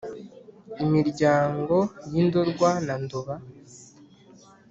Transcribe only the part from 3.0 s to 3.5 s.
nduba